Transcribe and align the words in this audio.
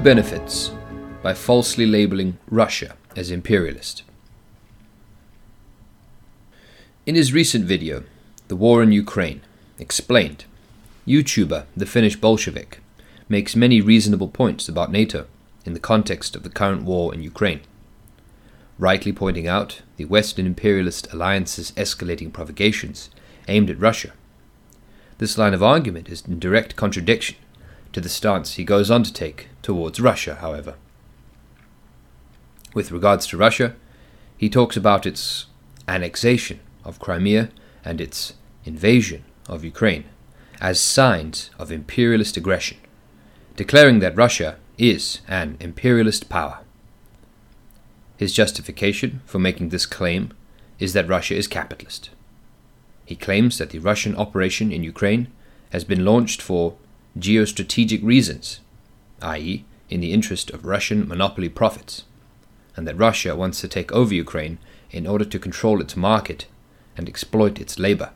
benefits 0.00 0.70
by 1.22 1.34
falsely 1.34 1.84
labeling 1.84 2.38
Russia 2.48 2.96
as 3.14 3.30
imperialist. 3.30 4.02
In 7.04 7.14
his 7.14 7.34
recent 7.34 7.66
video, 7.66 8.04
The 8.48 8.56
War 8.56 8.82
in 8.82 8.92
Ukraine, 8.92 9.42
explained, 9.78 10.44
YouTuber 11.06 11.66
The 11.76 11.86
Finnish 11.86 12.16
Bolshevik 12.16 12.80
makes 13.28 13.54
many 13.54 13.82
reasonable 13.82 14.28
points 14.28 14.68
about 14.68 14.90
NATO 14.90 15.26
in 15.66 15.74
the 15.74 15.80
context 15.80 16.34
of 16.34 16.44
the 16.44 16.50
current 16.50 16.84
war 16.84 17.12
in 17.12 17.22
Ukraine, 17.22 17.60
rightly 18.78 19.12
pointing 19.12 19.46
out 19.46 19.82
the 19.98 20.06
Western 20.06 20.46
imperialist 20.46 21.12
alliance's 21.12 21.72
escalating 21.72 22.32
provocations 22.32 23.10
aimed 23.48 23.68
at 23.68 23.78
Russia. 23.78 24.12
This 25.18 25.36
line 25.36 25.52
of 25.52 25.62
argument 25.62 26.08
is 26.08 26.24
in 26.26 26.38
direct 26.38 26.74
contradiction 26.74 27.36
to 27.92 28.00
the 28.00 28.08
stance 28.08 28.54
he 28.54 28.64
goes 28.64 28.90
on 28.90 29.02
to 29.02 29.12
take 29.12 29.48
towards 29.62 30.00
Russia, 30.00 30.36
however. 30.36 30.74
With 32.74 32.92
regards 32.92 33.26
to 33.28 33.36
Russia, 33.36 33.74
he 34.36 34.48
talks 34.48 34.76
about 34.76 35.06
its 35.06 35.46
annexation 35.88 36.60
of 36.84 37.00
Crimea 37.00 37.50
and 37.84 38.00
its 38.00 38.34
invasion 38.64 39.24
of 39.48 39.64
Ukraine 39.64 40.04
as 40.60 40.78
signs 40.78 41.50
of 41.58 41.72
imperialist 41.72 42.36
aggression, 42.36 42.78
declaring 43.56 43.98
that 44.00 44.16
Russia 44.16 44.56
is 44.78 45.20
an 45.26 45.56
imperialist 45.58 46.28
power. 46.28 46.60
His 48.16 48.32
justification 48.32 49.22
for 49.24 49.38
making 49.38 49.70
this 49.70 49.86
claim 49.86 50.32
is 50.78 50.92
that 50.92 51.08
Russia 51.08 51.34
is 51.34 51.46
capitalist. 51.46 52.10
He 53.04 53.16
claims 53.16 53.58
that 53.58 53.70
the 53.70 53.78
Russian 53.78 54.14
operation 54.14 54.70
in 54.70 54.84
Ukraine 54.84 55.28
has 55.70 55.84
been 55.84 56.04
launched 56.04 56.40
for 56.42 56.76
geostrategic 57.18 58.02
reasons, 58.02 58.60
i.e., 59.22 59.64
in 59.88 60.00
the 60.00 60.12
interest 60.12 60.50
of 60.50 60.64
Russian 60.64 61.08
monopoly 61.08 61.48
profits, 61.48 62.04
and 62.76 62.86
that 62.86 62.96
Russia 62.96 63.34
wants 63.34 63.60
to 63.60 63.68
take 63.68 63.90
over 63.92 64.14
Ukraine 64.14 64.58
in 64.90 65.06
order 65.06 65.24
to 65.24 65.38
control 65.38 65.80
its 65.80 65.96
market 65.96 66.46
and 66.96 67.08
exploit 67.08 67.60
its 67.60 67.78
labor. 67.78 68.10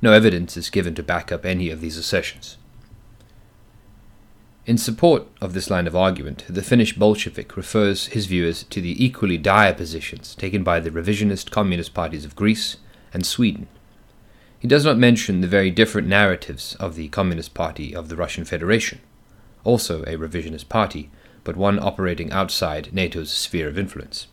No 0.00 0.12
evidence 0.12 0.56
is 0.56 0.70
given 0.70 0.94
to 0.96 1.02
back 1.02 1.32
up 1.32 1.46
any 1.46 1.70
of 1.70 1.80
these 1.80 1.96
assertions. 1.96 2.56
In 4.64 4.78
support 4.78 5.26
of 5.40 5.54
this 5.54 5.70
line 5.70 5.86
of 5.86 5.96
argument, 5.96 6.44
the 6.48 6.62
Finnish 6.62 6.94
Bolshevik 6.94 7.56
refers 7.56 8.06
his 8.08 8.26
viewers 8.26 8.62
to 8.64 8.80
the 8.80 9.04
equally 9.04 9.38
dire 9.38 9.72
positions 9.74 10.36
taken 10.36 10.62
by 10.62 10.78
the 10.78 10.90
revisionist 10.90 11.50
communist 11.50 11.94
parties 11.94 12.24
of 12.24 12.36
Greece 12.36 12.76
and 13.12 13.26
Sweden 13.26 13.66
he 14.62 14.68
does 14.68 14.84
not 14.84 14.96
mention 14.96 15.40
the 15.40 15.48
very 15.48 15.72
different 15.72 16.06
narratives 16.06 16.76
of 16.76 16.94
the 16.94 17.08
Communist 17.08 17.52
Party 17.52 17.92
of 17.92 18.08
the 18.08 18.14
Russian 18.14 18.44
Federation, 18.44 19.00
also 19.64 20.04
a 20.04 20.16
revisionist 20.16 20.68
party, 20.68 21.10
but 21.42 21.56
one 21.56 21.80
operating 21.80 22.30
outside 22.30 22.88
NATO's 22.92 23.32
sphere 23.32 23.66
of 23.66 23.76
influence. 23.76 24.28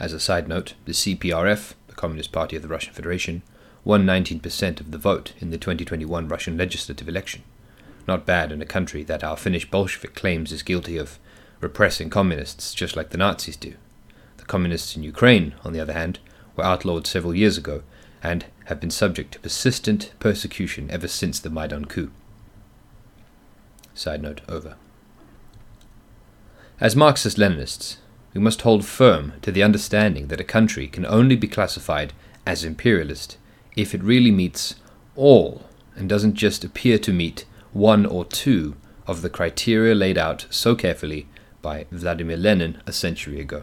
As 0.00 0.12
a 0.12 0.18
side 0.18 0.48
note, 0.48 0.74
the 0.84 0.90
CPRF, 0.90 1.74
the 1.86 1.94
Communist 1.94 2.32
Party 2.32 2.56
of 2.56 2.62
the 2.62 2.68
Russian 2.68 2.92
Federation, 2.92 3.42
won 3.84 4.04
19% 4.04 4.80
of 4.80 4.90
the 4.90 4.98
vote 4.98 5.32
in 5.38 5.50
the 5.50 5.56
2021 5.56 6.26
Russian 6.26 6.58
legislative 6.58 7.08
election. 7.08 7.44
Not 8.08 8.26
bad 8.26 8.50
in 8.50 8.60
a 8.60 8.66
country 8.66 9.04
that 9.04 9.22
our 9.22 9.36
Finnish 9.36 9.70
Bolshevik 9.70 10.16
claims 10.16 10.50
is 10.50 10.64
guilty 10.64 10.96
of 10.96 11.20
repressing 11.60 12.10
communists 12.10 12.74
just 12.74 12.96
like 12.96 13.10
the 13.10 13.18
Nazis 13.18 13.56
do. 13.56 13.74
The 14.38 14.44
communists 14.44 14.96
in 14.96 15.04
Ukraine, 15.04 15.54
on 15.64 15.72
the 15.72 15.78
other 15.78 15.92
hand, 15.92 16.18
were 16.56 16.64
outlawed 16.64 17.06
several 17.06 17.32
years 17.32 17.56
ago 17.56 17.84
and 18.22 18.46
have 18.66 18.80
been 18.80 18.90
subject 18.90 19.32
to 19.32 19.40
persistent 19.40 20.12
persecution 20.20 20.90
ever 20.90 21.08
since 21.08 21.40
the 21.40 21.50
Maidan 21.50 21.86
coup. 21.86 22.10
Side 23.94 24.22
note 24.22 24.40
over. 24.48 24.76
As 26.80 26.96
Marxist 26.96 27.36
Leninists, 27.36 27.96
we 28.34 28.40
must 28.40 28.62
hold 28.62 28.84
firm 28.84 29.34
to 29.42 29.52
the 29.52 29.62
understanding 29.62 30.28
that 30.28 30.40
a 30.40 30.44
country 30.44 30.88
can 30.88 31.04
only 31.04 31.36
be 31.36 31.48
classified 31.48 32.12
as 32.46 32.64
imperialist 32.64 33.36
if 33.76 33.94
it 33.94 34.02
really 34.02 34.30
meets 34.30 34.76
all 35.14 35.66
and 35.94 36.08
doesn't 36.08 36.34
just 36.34 36.64
appear 36.64 36.98
to 36.98 37.12
meet 37.12 37.44
one 37.72 38.06
or 38.06 38.24
two 38.24 38.74
of 39.06 39.22
the 39.22 39.30
criteria 39.30 39.94
laid 39.94 40.16
out 40.16 40.46
so 40.50 40.74
carefully 40.74 41.26
by 41.60 41.86
Vladimir 41.90 42.36
Lenin 42.36 42.80
a 42.86 42.92
century 42.92 43.40
ago. 43.40 43.62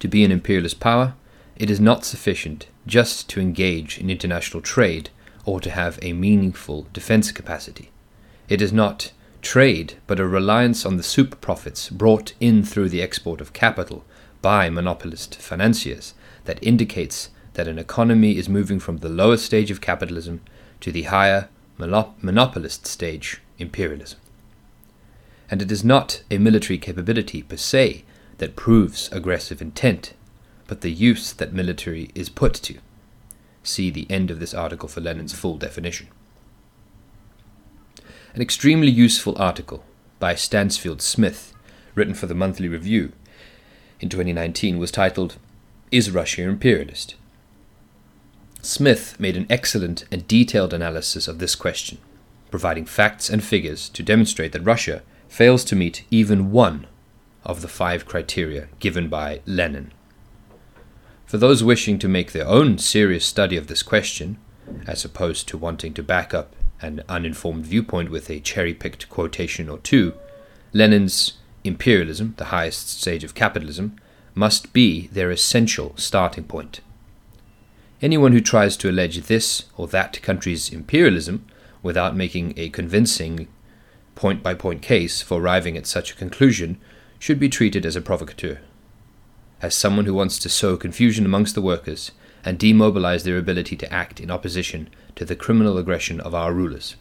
To 0.00 0.08
be 0.08 0.24
an 0.24 0.32
imperialist 0.32 0.80
power, 0.80 1.14
it 1.62 1.70
is 1.70 1.78
not 1.78 2.04
sufficient 2.04 2.66
just 2.88 3.28
to 3.28 3.40
engage 3.40 3.96
in 3.96 4.10
international 4.10 4.60
trade 4.60 5.10
or 5.44 5.60
to 5.60 5.70
have 5.70 5.96
a 6.02 6.12
meaningful 6.12 6.88
defense 6.92 7.30
capacity. 7.30 7.92
It 8.48 8.60
is 8.60 8.72
not 8.72 9.12
trade, 9.42 9.94
but 10.08 10.18
a 10.18 10.26
reliance 10.26 10.84
on 10.84 10.96
the 10.96 11.04
super 11.04 11.36
profits 11.36 11.88
brought 11.88 12.34
in 12.40 12.64
through 12.64 12.88
the 12.88 13.00
export 13.00 13.40
of 13.40 13.52
capital 13.52 14.04
by 14.40 14.70
monopolist 14.70 15.36
financiers 15.36 16.14
that 16.46 16.58
indicates 16.64 17.30
that 17.54 17.68
an 17.68 17.78
economy 17.78 18.36
is 18.36 18.48
moving 18.48 18.80
from 18.80 18.96
the 18.96 19.08
lower 19.08 19.36
stage 19.36 19.70
of 19.70 19.80
capitalism 19.80 20.40
to 20.80 20.90
the 20.90 21.02
higher 21.02 21.48
monopolist 21.78 22.88
stage, 22.88 23.40
imperialism. 23.58 24.18
And 25.48 25.62
it 25.62 25.70
is 25.70 25.84
not 25.84 26.24
a 26.28 26.38
military 26.38 26.78
capability 26.78 27.40
per 27.40 27.56
se 27.56 28.02
that 28.38 28.56
proves 28.56 29.08
aggressive 29.12 29.62
intent, 29.62 30.14
but 30.66 30.80
the 30.80 30.90
use 30.90 31.32
that 31.32 31.52
military 31.52 32.10
is 32.14 32.28
put 32.28 32.54
to. 32.54 32.78
See 33.62 33.90
the 33.90 34.10
end 34.10 34.30
of 34.30 34.40
this 34.40 34.54
article 34.54 34.88
for 34.88 35.00
Lenin's 35.00 35.32
full 35.32 35.56
definition. 35.56 36.08
An 38.34 38.40
extremely 38.40 38.90
useful 38.90 39.36
article 39.40 39.84
by 40.18 40.34
Stansfield 40.34 41.02
Smith, 41.02 41.52
written 41.94 42.14
for 42.14 42.26
the 42.26 42.34
Monthly 42.34 42.68
Review 42.68 43.12
in 44.00 44.08
2019, 44.08 44.78
was 44.78 44.90
titled 44.90 45.36
Is 45.90 46.10
Russia 46.10 46.42
Imperialist? 46.42 47.14
Smith 48.62 49.18
made 49.18 49.36
an 49.36 49.46
excellent 49.50 50.04
and 50.10 50.26
detailed 50.28 50.72
analysis 50.72 51.28
of 51.28 51.40
this 51.40 51.54
question, 51.54 51.98
providing 52.50 52.86
facts 52.86 53.28
and 53.28 53.42
figures 53.42 53.88
to 53.88 54.02
demonstrate 54.02 54.52
that 54.52 54.62
Russia 54.62 55.02
fails 55.28 55.64
to 55.64 55.76
meet 55.76 56.04
even 56.10 56.52
one 56.52 56.86
of 57.44 57.60
the 57.60 57.68
five 57.68 58.06
criteria 58.06 58.68
given 58.78 59.08
by 59.08 59.40
Lenin. 59.46 59.92
For 61.32 61.38
those 61.38 61.64
wishing 61.64 61.98
to 62.00 62.10
make 62.10 62.32
their 62.32 62.46
own 62.46 62.76
serious 62.76 63.24
study 63.24 63.56
of 63.56 63.66
this 63.66 63.82
question, 63.82 64.36
as 64.86 65.02
opposed 65.02 65.48
to 65.48 65.56
wanting 65.56 65.94
to 65.94 66.02
back 66.02 66.34
up 66.34 66.54
an 66.82 67.02
uninformed 67.08 67.64
viewpoint 67.64 68.10
with 68.10 68.28
a 68.28 68.38
cherry 68.38 68.74
picked 68.74 69.08
quotation 69.08 69.70
or 69.70 69.78
two, 69.78 70.12
Lenin's 70.74 71.38
imperialism, 71.64 72.34
the 72.36 72.52
highest 72.52 73.00
stage 73.00 73.24
of 73.24 73.34
capitalism, 73.34 73.96
must 74.34 74.74
be 74.74 75.06
their 75.06 75.30
essential 75.30 75.94
starting 75.96 76.44
point. 76.44 76.82
Anyone 78.02 78.32
who 78.32 78.42
tries 78.42 78.76
to 78.76 78.90
allege 78.90 79.18
this 79.22 79.64
or 79.74 79.86
that 79.86 80.20
country's 80.20 80.70
imperialism 80.70 81.46
without 81.82 82.14
making 82.14 82.52
a 82.58 82.68
convincing 82.68 83.48
point 84.16 84.42
by 84.42 84.52
point 84.52 84.82
case 84.82 85.22
for 85.22 85.40
arriving 85.40 85.78
at 85.78 85.86
such 85.86 86.12
a 86.12 86.16
conclusion 86.16 86.78
should 87.18 87.40
be 87.40 87.48
treated 87.48 87.86
as 87.86 87.96
a 87.96 88.02
provocateur, 88.02 88.58
as 89.62 89.74
someone 89.74 90.04
who 90.04 90.12
wants 90.12 90.38
to 90.40 90.48
sow 90.48 90.76
confusion 90.76 91.24
amongst 91.24 91.54
the 91.54 91.62
workers 91.62 92.10
and 92.44 92.58
demobilize 92.58 93.22
their 93.22 93.38
ability 93.38 93.76
to 93.76 93.92
act 93.92 94.20
in 94.20 94.30
opposition 94.30 94.90
to 95.14 95.24
the 95.24 95.36
criminal 95.36 95.78
aggression 95.78 96.20
of 96.20 96.34
our 96.34 96.52
rulers. 96.52 96.96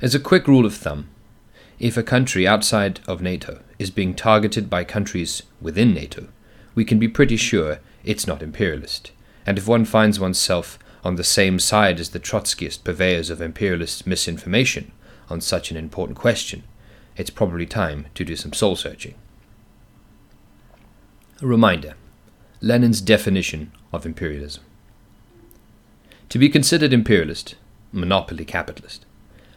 As 0.00 0.14
a 0.14 0.20
quick 0.20 0.48
rule 0.48 0.66
of 0.66 0.74
thumb, 0.74 1.08
if 1.78 1.96
a 1.96 2.02
country 2.02 2.46
outside 2.46 3.00
of 3.06 3.20
NATO 3.20 3.60
is 3.78 3.90
being 3.90 4.14
targeted 4.14 4.70
by 4.70 4.84
countries 4.84 5.42
within 5.60 5.92
NATO, 5.92 6.28
we 6.74 6.84
can 6.84 6.98
be 6.98 7.08
pretty 7.08 7.36
sure 7.36 7.80
it's 8.04 8.26
not 8.26 8.42
imperialist. 8.42 9.12
And 9.44 9.58
if 9.58 9.68
one 9.68 9.84
finds 9.84 10.18
oneself 10.18 10.78
on 11.04 11.16
the 11.16 11.24
same 11.24 11.58
side 11.58 12.00
as 12.00 12.10
the 12.10 12.20
Trotskyist 12.20 12.84
purveyors 12.84 13.30
of 13.30 13.42
imperialist 13.42 14.06
misinformation 14.06 14.92
on 15.28 15.40
such 15.40 15.70
an 15.70 15.76
important 15.76 16.16
question, 16.16 16.62
it's 17.16 17.30
probably 17.30 17.66
time 17.66 18.06
to 18.14 18.24
do 18.24 18.36
some 18.36 18.52
soul 18.52 18.76
searching. 18.76 19.14
A 21.42 21.46
reminder 21.46 21.94
Lenin's 22.60 23.00
definition 23.00 23.72
of 23.92 24.06
imperialism. 24.06 24.62
To 26.28 26.38
be 26.38 26.48
considered 26.48 26.92
imperialist, 26.92 27.56
monopoly 27.90 28.44
capitalist, 28.44 29.04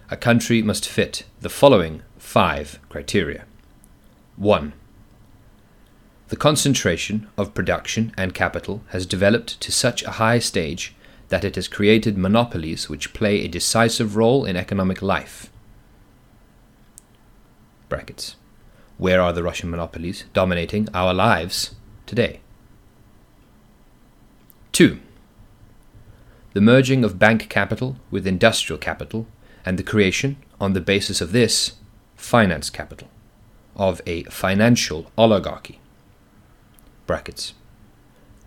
a 0.09 0.17
country 0.17 0.63
must 0.63 0.89
fit 0.89 1.25
the 1.41 1.49
following 1.49 2.01
five 2.17 2.79
criteria. 2.89 3.45
1. 4.35 4.73
The 6.29 6.35
concentration 6.35 7.29
of 7.37 7.53
production 7.53 8.11
and 8.17 8.33
capital 8.33 8.81
has 8.87 9.05
developed 9.05 9.61
to 9.61 9.71
such 9.71 10.01
a 10.01 10.17
high 10.17 10.39
stage 10.39 10.95
that 11.29 11.43
it 11.43 11.53
has 11.53 11.67
created 11.67 12.17
monopolies 12.17 12.89
which 12.89 13.13
play 13.13 13.41
a 13.41 13.47
decisive 13.47 14.15
role 14.15 14.43
in 14.43 14.55
economic 14.55 15.03
life 15.03 15.51
brackets. 17.89 18.37
Where 18.97 19.21
are 19.21 19.33
the 19.33 19.43
Russian 19.43 19.69
monopolies 19.69 20.23
dominating 20.33 20.87
our 20.93 21.13
lives 21.13 21.75
today? 22.05 22.39
2. 24.71 24.99
The 26.53 26.61
merging 26.61 27.03
of 27.03 27.19
bank 27.19 27.49
capital 27.49 27.97
with 28.09 28.25
industrial 28.25 28.79
capital 28.79 29.27
and 29.65 29.77
the 29.77 29.83
creation, 29.83 30.37
on 30.61 30.73
the 30.73 30.81
basis 30.81 31.19
of 31.19 31.33
this, 31.33 31.73
finance 32.15 32.69
capital, 32.69 33.09
of 33.75 34.01
a 34.05 34.23
financial 34.25 35.11
oligarchy. 35.17 35.79
Brackets. 37.05 37.53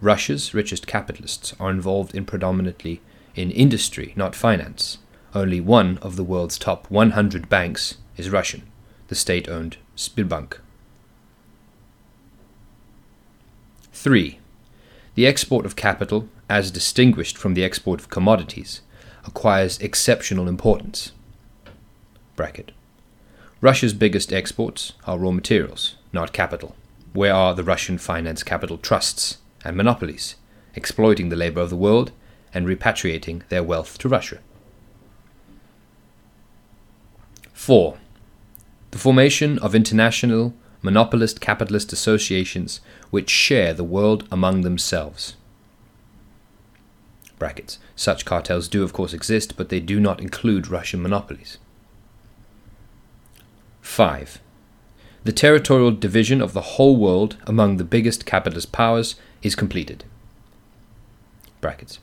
Russia's 0.00 0.54
richest 0.54 0.86
capitalists 0.86 1.54
are 1.60 1.70
involved 1.70 2.14
in 2.14 2.24
predominantly 2.24 3.02
in 3.34 3.50
industry, 3.50 4.14
not 4.16 4.34
finance. 4.34 4.98
Only 5.34 5.60
one 5.60 5.98
of 5.98 6.16
the 6.16 6.24
world's 6.24 6.58
top 6.58 6.90
100 6.90 7.48
banks 7.48 7.98
is 8.16 8.30
Russian, 8.30 8.62
the 9.08 9.14
state 9.14 9.48
owned 9.48 9.76
Sberbank. 9.96 10.58
3. 13.92 14.38
The 15.14 15.26
export 15.26 15.66
of 15.66 15.74
capital, 15.74 16.28
as 16.48 16.70
distinguished 16.70 17.36
from 17.36 17.54
the 17.54 17.64
export 17.64 18.00
of 18.00 18.10
commodities, 18.10 18.80
acquires 19.26 19.78
exceptional 19.80 20.46
importance. 20.46 21.12
Bracket. 22.36 22.70
Russia's 23.60 23.92
biggest 23.92 24.32
exports 24.32 24.92
are 25.04 25.18
raw 25.18 25.32
materials, 25.32 25.96
not 26.12 26.32
capital. 26.32 26.76
Where 27.12 27.34
are 27.34 27.54
the 27.54 27.64
Russian 27.64 27.98
finance 27.98 28.44
capital 28.44 28.78
trusts 28.78 29.38
and 29.64 29.76
monopolies, 29.76 30.36
exploiting 30.76 31.28
the 31.28 31.36
labor 31.36 31.60
of 31.60 31.70
the 31.70 31.76
world 31.76 32.12
and 32.54 32.66
repatriating 32.66 33.46
their 33.48 33.64
wealth 33.64 33.98
to 33.98 34.08
Russia? 34.08 34.38
4. 37.52 37.98
The 38.90 38.98
formation 38.98 39.58
of 39.58 39.74
international 39.74 40.54
monopolist 40.80 41.40
capitalist 41.40 41.92
associations 41.92 42.80
which 43.10 43.30
share 43.30 43.74
the 43.74 43.84
world 43.84 44.26
among 44.30 44.62
themselves. 44.62 45.36
Brackets. 47.38 47.78
Such 47.94 48.24
cartels 48.24 48.68
do, 48.68 48.82
of 48.82 48.92
course, 48.92 49.12
exist, 49.12 49.56
but 49.56 49.68
they 49.68 49.80
do 49.80 50.00
not 50.00 50.20
include 50.20 50.68
Russian 50.68 51.02
monopolies. 51.02 51.58
5. 53.82 54.40
The 55.24 55.32
territorial 55.32 55.92
division 55.92 56.40
of 56.40 56.52
the 56.52 56.60
whole 56.60 56.96
world 56.96 57.36
among 57.46 57.76
the 57.76 57.84
biggest 57.84 58.24
capitalist 58.26 58.72
powers 58.72 59.16
is 59.42 59.54
completed. 59.54 60.04
Brackets. 61.60 61.98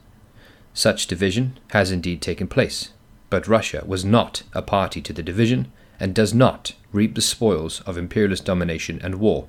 Such 0.73 1.07
division 1.07 1.57
has 1.69 1.91
indeed 1.91 2.21
taken 2.21 2.47
place, 2.47 2.91
but 3.29 3.47
Russia 3.47 3.83
was 3.85 4.03
not 4.05 4.43
a 4.53 4.61
party 4.61 5.01
to 5.01 5.13
the 5.13 5.23
division 5.23 5.71
and 5.99 6.13
does 6.13 6.33
not 6.33 6.73
reap 6.91 7.15
the 7.15 7.21
spoils 7.21 7.81
of 7.81 7.97
imperialist 7.97 8.45
domination 8.45 8.99
and 9.03 9.15
war. 9.15 9.47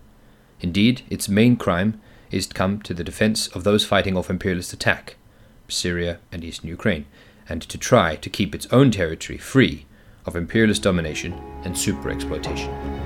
Indeed, 0.61 1.03
its 1.11 1.29
main 1.29 1.57
crime 1.57 2.01
is 2.31 2.47
to 2.47 2.55
come 2.55 2.81
to 2.83 2.95
the 2.95 3.05
defense 3.05 3.49
of 3.49 3.65
those 3.65 3.85
fighting 3.85 4.17
off 4.17 4.31
imperialist 4.31 4.73
attack, 4.73 5.17
Syria 5.69 6.19
and 6.33 6.43
eastern 6.45 6.69
Ukraine, 6.69 7.07
and 7.49 7.63
to 7.63 7.79
try 7.79 8.17
to 8.17 8.31
keep 8.31 8.55
its 8.55 8.67
own 8.73 8.91
territory 8.91 9.39
free 9.39 9.87
of 10.25 10.35
imperialist 10.35 10.83
domination 10.83 11.33
and 11.65 11.77
super 11.77 12.11
exploitation. 12.11 13.06